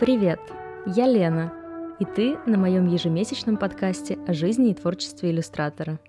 Привет, 0.00 0.40
я 0.86 1.06
Лена, 1.06 1.52
и 1.98 2.06
ты 2.06 2.38
на 2.46 2.56
моем 2.56 2.86
ежемесячном 2.86 3.58
подкасте 3.58 4.18
о 4.26 4.32
жизни 4.32 4.70
и 4.70 4.74
творчестве 4.74 5.30
иллюстратора. 5.30 6.00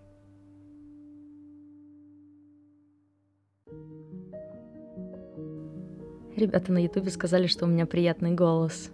Ребята 6.37 6.72
на 6.72 6.81
ютубе 6.81 7.12
сказали, 7.12 7.47
что 7.47 7.65
у 7.65 7.67
меня 7.67 7.85
приятный 7.85 8.31
голос, 8.31 8.91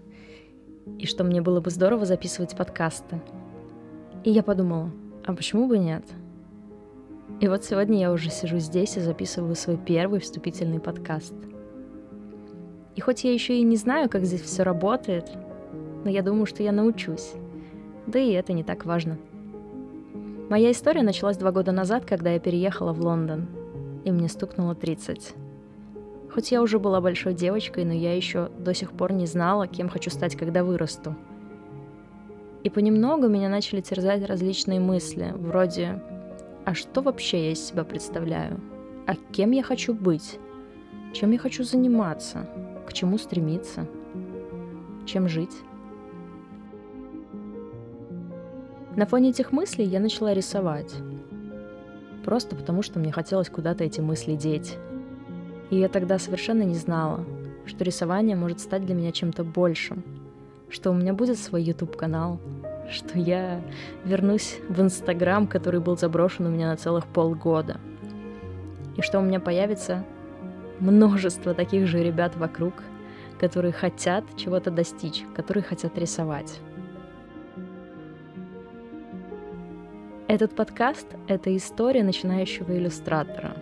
и 0.98 1.06
что 1.06 1.24
мне 1.24 1.44
было 1.44 1.62
бы 1.62 1.70
здорово 1.70 2.06
записывать 2.06 2.58
подкасты. 2.58 3.22
И 4.24 4.32
я 4.32 4.42
подумала, 4.42 4.90
а 5.28 5.36
почему 5.36 5.68
бы 5.68 5.78
нет? 5.78 6.06
И 7.40 7.48
вот 7.48 7.64
сегодня 7.64 8.00
я 8.00 8.12
уже 8.12 8.32
сижу 8.32 8.58
здесь 8.58 8.98
и 8.98 9.02
записываю 9.02 9.54
свой 9.54 9.78
первый 9.78 10.20
вступительный 10.22 10.80
подкаст– 10.80 11.36
и 12.98 13.00
хоть 13.00 13.24
я 13.24 13.32
еще 13.32 13.56
и 13.56 13.62
не 13.62 13.76
знаю, 13.76 14.10
как 14.10 14.26
здесь 14.26 14.42
все 14.42 14.64
работает, 14.64 15.30
но 16.04 16.10
я 16.10 16.24
думаю, 16.24 16.48
что 16.48 16.64
я 16.64 16.72
научусь. 16.72 17.34
Да 18.08 18.18
и 18.18 18.32
это 18.32 18.54
не 18.54 18.64
так 18.64 18.86
важно. 18.86 19.20
Моя 20.50 20.72
история 20.72 21.04
началась 21.04 21.38
два 21.38 21.52
года 21.52 21.72
назад, 21.72 22.06
когда 22.06 22.32
я 22.32 22.40
переехала 22.40 22.94
в 22.94 23.00
Лондон, 23.00 23.50
и 24.04 24.12
мне 24.12 24.28
стукнуло 24.28 24.74
30. 24.74 25.36
Хоть 26.34 26.52
я 26.52 26.60
уже 26.64 26.80
была 26.80 27.00
большой 27.00 27.36
девочкой, 27.36 27.86
но 27.86 27.94
я 27.94 28.16
еще 28.16 28.50
до 28.58 28.74
сих 28.74 28.92
пор 28.92 29.14
не 29.14 29.28
знала, 29.28 29.68
кем 29.68 29.90
хочу 29.90 30.10
стать, 30.10 30.36
когда 30.36 30.64
вырасту. 30.64 31.16
И 32.64 32.72
понемногу 32.72 33.28
меня 33.28 33.48
начали 33.48 33.82
терзать 33.82 34.26
различные 34.26 34.80
мысли, 34.80 35.34
вроде 35.36 36.02
«А 36.66 36.74
что 36.74 37.02
вообще 37.02 37.46
я 37.46 37.52
из 37.52 37.64
себя 37.64 37.84
представляю? 37.84 38.60
А 39.06 39.14
кем 39.32 39.52
я 39.52 39.62
хочу 39.62 39.94
быть? 39.94 40.40
Чем 41.14 41.30
я 41.30 41.38
хочу 41.38 41.64
заниматься?» 41.64 42.48
К 42.88 42.94
чему 42.94 43.18
стремиться, 43.18 43.86
чем 45.06 45.28
жить. 45.28 45.56
На 48.96 49.06
фоне 49.06 49.30
этих 49.30 49.52
мыслей 49.52 49.86
я 49.86 50.00
начала 50.00 50.34
рисовать. 50.34 50.96
Просто 52.26 52.56
потому, 52.56 52.82
что 52.82 53.00
мне 53.00 53.12
хотелось 53.12 53.50
куда-то 53.50 53.84
эти 53.84 54.02
мысли 54.02 54.36
деть. 54.36 54.78
И 55.70 55.78
я 55.78 55.90
тогда 55.90 56.18
совершенно 56.18 56.64
не 56.64 56.76
знала, 56.76 57.24
что 57.66 57.84
рисование 57.84 58.36
может 58.36 58.62
стать 58.62 58.86
для 58.86 58.96
меня 58.96 59.12
чем-то 59.12 59.44
большим, 59.44 60.04
что 60.70 60.92
у 60.92 60.94
меня 60.94 61.14
будет 61.14 61.38
свой 61.38 61.62
YouTube-канал, 61.64 62.40
что 62.90 63.20
я 63.20 63.62
вернусь 64.06 64.60
в 64.70 64.82
Инстаграм, 64.82 65.46
который 65.46 65.82
был 65.82 65.98
заброшен 65.98 66.46
у 66.46 66.50
меня 66.50 66.70
на 66.70 66.78
целых 66.78 67.06
полгода, 67.06 67.80
и 68.96 69.02
что 69.02 69.20
у 69.20 69.22
меня 69.22 69.40
появится 69.40 70.06
множество 70.80 71.54
таких 71.54 71.88
же 71.88 72.04
ребят 72.04 72.36
вокруг, 72.36 72.74
которые 73.40 73.72
хотят 73.72 74.24
чего-то 74.36 74.72
достичь, 74.72 75.24
которые 75.36 75.64
хотят 75.64 75.98
рисовать. 75.98 76.60
Этот 80.28 80.56
подкаст— 80.56 81.08
это 81.28 81.56
история 81.56 82.04
начинающего 82.04 82.78
иллюстратора. 82.78 83.56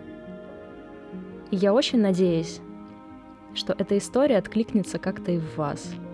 И 1.52 1.57
я 1.57 1.73
очень 1.73 1.99
надеюсь, 1.99 2.59
что 3.53 3.73
эта 3.77 3.97
история 3.97 4.38
откликнется 4.38 4.97
как-то 4.97 5.31
и 5.31 5.38
в 5.38 5.57
вас— 5.57 5.94